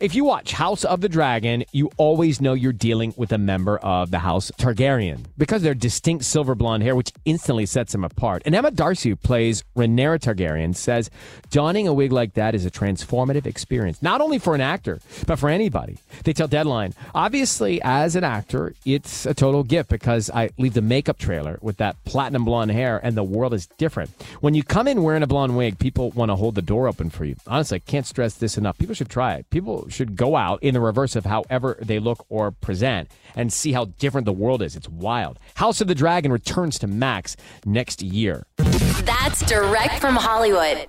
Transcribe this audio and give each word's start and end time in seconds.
If 0.00 0.16
you 0.16 0.24
watch 0.24 0.50
House 0.50 0.84
of 0.84 1.00
the 1.02 1.08
Dragon, 1.08 1.64
you 1.70 1.88
always 1.98 2.40
know 2.40 2.52
you're 2.52 2.72
dealing 2.72 3.14
with 3.16 3.30
a 3.30 3.38
member 3.38 3.78
of 3.78 4.10
the 4.10 4.18
House 4.18 4.50
Targaryen 4.58 5.24
because 5.38 5.62
their 5.62 5.72
distinct 5.72 6.24
silver 6.24 6.56
blonde 6.56 6.82
hair, 6.82 6.96
which 6.96 7.12
instantly 7.24 7.64
sets 7.64 7.92
them 7.92 8.02
apart. 8.02 8.42
And 8.44 8.56
Emma 8.56 8.72
D'Arcy, 8.72 9.10
who 9.10 9.16
plays 9.16 9.62
Rhaenyra 9.76 10.18
Targaryen, 10.18 10.74
says 10.74 11.10
donning 11.50 11.86
a 11.86 11.94
wig 11.94 12.10
like 12.10 12.34
that 12.34 12.56
is 12.56 12.66
a 12.66 12.72
transformative 12.72 13.46
experience, 13.46 14.02
not 14.02 14.20
only 14.20 14.40
for 14.40 14.56
an 14.56 14.60
actor, 14.60 14.98
but 15.28 15.38
for 15.38 15.48
anybody. 15.48 15.98
They 16.24 16.32
tell 16.32 16.48
Deadline, 16.48 16.94
obviously, 17.14 17.80
as 17.80 18.16
an 18.16 18.24
actor, 18.24 18.74
it's 18.84 19.26
a 19.26 19.32
total 19.32 19.62
gift 19.62 19.90
because 19.90 20.28
I 20.28 20.50
leave 20.58 20.74
the 20.74 20.82
makeup 20.82 21.18
trailer 21.18 21.60
with 21.62 21.76
that 21.76 22.02
platinum 22.04 22.44
blonde 22.44 22.72
hair 22.72 23.00
and 23.00 23.16
the 23.16 23.22
world 23.22 23.54
is 23.54 23.68
different. 23.78 24.10
When 24.40 24.54
you 24.54 24.64
come 24.64 24.88
in 24.88 25.04
wearing 25.04 25.22
a 25.22 25.28
blonde 25.28 25.56
wig, 25.56 25.78
people 25.78 26.10
want 26.10 26.32
to 26.32 26.36
hold 26.36 26.56
the 26.56 26.62
door 26.62 26.88
open 26.88 27.10
for 27.10 27.24
you. 27.24 27.36
Honestly, 27.46 27.76
I 27.76 27.90
can't 27.90 28.06
stress 28.06 28.34
this 28.34 28.58
enough. 28.58 28.76
People 28.76 28.96
should 28.96 29.08
try 29.08 29.34
it. 29.34 29.48
People 29.50 29.83
should 29.88 30.16
go 30.16 30.36
out 30.36 30.62
in 30.62 30.74
the 30.74 30.80
reverse 30.80 31.16
of 31.16 31.24
however 31.24 31.78
they 31.80 31.98
look 31.98 32.24
or 32.28 32.50
present 32.50 33.10
and 33.34 33.52
see 33.52 33.72
how 33.72 33.86
different 33.86 34.24
the 34.24 34.32
world 34.32 34.62
is. 34.62 34.76
It's 34.76 34.88
wild. 34.88 35.38
House 35.54 35.80
of 35.80 35.88
the 35.88 35.94
Dragon 35.94 36.32
returns 36.32 36.78
to 36.80 36.86
Max 36.86 37.36
next 37.64 38.02
year. 38.02 38.46
That's 38.56 39.40
direct 39.46 40.00
from 40.00 40.16
Hollywood. 40.16 40.88